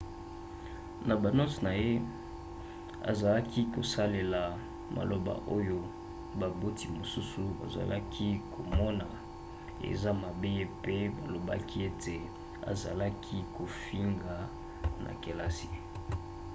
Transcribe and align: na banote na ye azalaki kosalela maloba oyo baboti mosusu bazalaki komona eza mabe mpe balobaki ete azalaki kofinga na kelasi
na 1.07 1.13
banote 1.23 1.57
na 1.65 1.71
ye 1.83 1.91
azalaki 3.11 3.61
kosalela 3.73 4.41
maloba 4.95 5.33
oyo 5.57 5.77
baboti 6.39 6.85
mosusu 6.97 7.41
bazalaki 7.59 8.27
komona 8.53 9.07
eza 9.89 10.11
mabe 10.23 10.51
mpe 10.73 10.95
balobaki 11.17 11.77
ete 11.89 12.15
azalaki 12.71 13.37
kofinga 13.55 14.35
na 15.03 15.11
kelasi 15.21 15.69